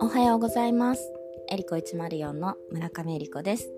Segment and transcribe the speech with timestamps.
[0.00, 1.12] おはようございます。
[1.50, 3.70] エリコ104の村上エリコです。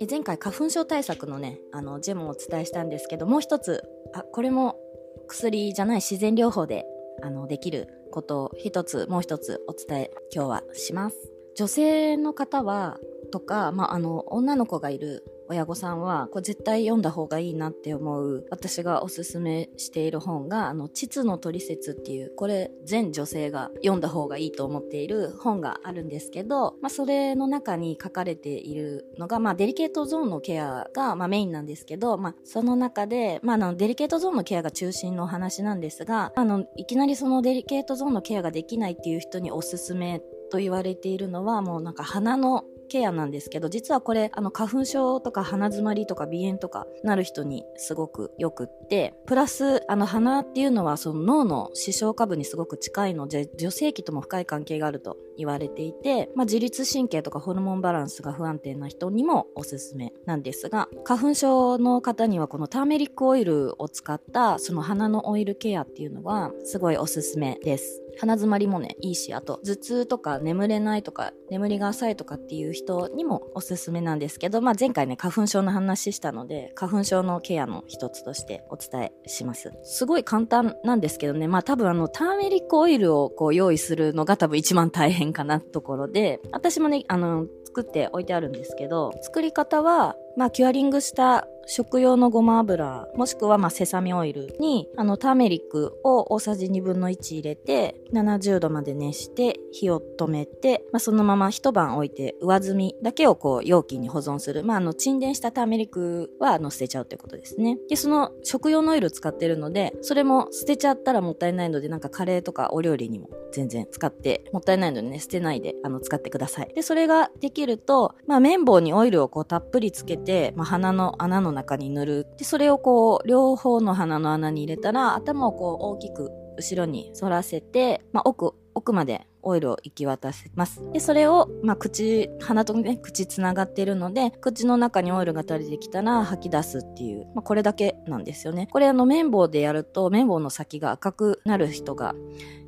[0.00, 3.84] え前回花粉症対策のね、あの、ジェムをお伝えしたんですけど、もう一つ、
[4.14, 4.78] あ、これも
[5.26, 6.86] 薬じゃない自然療法で、
[7.22, 11.16] あの、できることを一つ、もう一つお伝え、今日はします。
[11.54, 12.98] 女性の方は、
[13.30, 40.20] とか、まあ、あの、女の子がいる親御さんは、これ絶対読んだ方がいいなって思う、私がおすすめしている本が、あの、膣の取説っていう、これ全女性が読んだ方がいいと思っている本があるんですけど、まあ、それの中に書かれているのが、まあ、デリケートゾーンのケアが、まあ、メインなんですけど、まあ、その中で、まあ、あの、デリケートゾーンのケアが中心の話なんですが、あの、いきなりそのデリケートゾーンのケアができないっていう人におすすめ
[40.50, 68.02] と言われているのは、もうなんか鼻のケアなんですけど、実はこれ、あの、花粉症とか鼻詰まりとか鼻炎とかなる人にすごくよくって、プラス、あの、鼻っていうのはその脳の視床下部にすごく近いので、女性器とも深い関係があると言われていて、まあ、自律神経とかホルモンバランスが不安定な人にもおすすめなんですが、花粉症の方にはこのターメリックオイルを使ったその鼻のオイルケアっていうのはすごいおすすめです。
[68.18, 79.72] 鼻詰まりもね、いいし、あと頭痛とか眠れないとか、眠りが浅いとかっていう人にもおすすめなんですけど、まあ前回ね、花粉症の話したので、花粉症のケアの一つとしてお伝えします。
[79.82, 104.64] すごい簡単なんですけどね、まあ多分あの、ターメリックオイルをこう用意するのが多分一番大変かなところで、私もね、あの、作って置いてあるんですけど、作り方は、まあ、キュアリングした食用のごま油、もしくはまあセサミオイルに、あの、ターメリックを大さじ2分の1入れて、70度まで熱して、火を止めて、まあ、そのまま一晩置いて、上澄みだけをこう、容器に保存する。
[104.64, 107.76] まあ、あの、沈殿したターメリックは、あの、捨てちゃうってことですね。
[107.90, 116.72] で、その食用のオイル使ってるので、それも捨てちゃったらもったいないので、なんかカレーとかお料理にも全然使って、もったいないのでね、捨てないで、あの、使ってください。
[116.74, 122.26] で、それができると、まあ、綿棒にオイルをこう、たっぷりつけて、まあ、鼻の穴の中に塗る。
[122.38, 130.82] で、それをこう、両方の鼻の穴に入れたら、頭をこう、大きく後ろに反らせて、まあ、奥、奥までオイルを行き渡せます。
[130.92, 138.68] で、それを、まあ、口、鼻とね、口つながってるので、口の中にオイルが垂れてきたら吐き出すっていう、まあ、これだけなんですよね。
[138.70, 142.14] これあの、綿棒でやると、綿棒の先が赤くなる人が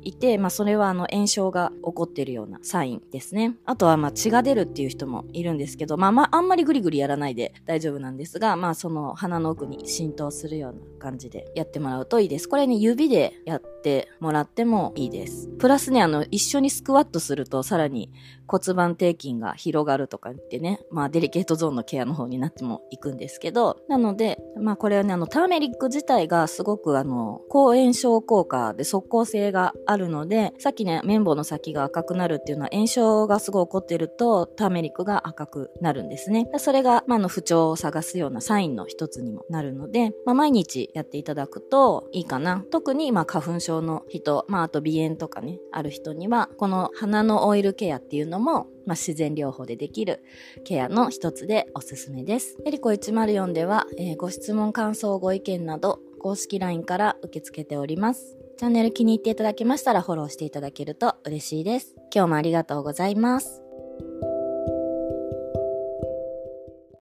[0.03, 3.55] いて、まあ、それはあの、炎症が起こってるようなサインですね。
[3.65, 12.49] あとは、まあ、血が出るっていう人もいるんですけど、まあ、まあ、あんまりグリグリやらないで大丈夫なんですが、まあ、その、鼻の奥に浸透するような感じでやってもらうといいです。
[12.49, 15.47] これね、指でやってもらってもいいです。
[15.59, 18.11] プラスね、あの、一緒にスクワットすると、さらに
[18.47, 36.49] 骨盤底筋が広がるとか言ってね、まあ、デリケートゾーンのケアの方になってもいくんですけど、なので、まあ、これはね、あの、ターメリック自体がすごくあの、抗炎症効果で即効性があるので、さっきね、綿棒の先が赤くなるっていうのは炎症がすごい起こってると、ターメリックが赤くなるんですね。
[36.57, 42.65] それが、まあ、の、不調を探すようなサインの一つにもなるので、まあ、毎日やっていただくといいかな。
[42.71, 50.23] 特に、まあ、花粉症の人、まあ、あと鼻炎とかね、ある人には、この鼻のオイルケアっていうのも、まあ、自然療法でできる
[50.63, 52.57] ケアの一つでおすすめです。
[52.65, 58.37] エリコ104では、えーご質問、感想、ご意見など、公式 LINE から受け付けております。
[58.57, 61.95] チャンネル気に入っていただけましたらフォローしていただけると嬉しいです。
[62.13, 63.70] 今日もありがとうございます。